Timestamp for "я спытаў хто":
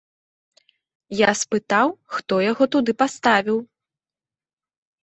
1.19-2.33